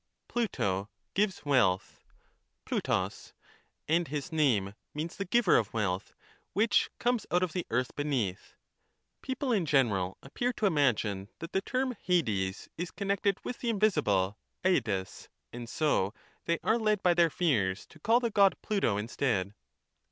Pluto 0.27 0.89
gives 1.13 1.45
wealth 1.45 2.01
(rrXovro^), 2.65 3.33
and 3.87 4.07
his 4.07 4.31
name 4.31 4.73
means 4.95 5.15
the 5.15 5.25
giver 5.25 5.57
of 5.57 5.75
wealth, 5.75 6.15
which 6.53 6.89
comes 6.97 7.27
out 7.29 7.43
of 7.43 7.53
the 7.53 7.67
earth 7.69 7.95
beneath. 7.95 8.55
People 9.21 9.51
in 9.51 9.63
general 9.67 10.17
appear 10.23 10.53
to 10.53 10.65
imagine 10.65 11.29
that 11.37 11.51
the 11.53 11.61
term 11.61 11.95
Hades 12.01 12.67
is 12.79 12.89
connected 12.89 13.37
with 13.43 13.59
the 13.59 13.69
invisible 13.69 14.39
[dsidtg); 14.63 15.27
and 15.53 15.69
so 15.69 16.15
they 16.45 16.57
are 16.63 16.79
led 16.79 17.03
by 17.03 17.13
their 17.13 17.29
fears 17.29 17.85
to 17.85 17.99
call 17.99 18.19
the 18.19 18.31
God 18.31 18.57
Pluto 18.63 18.97
instead. 18.97 19.53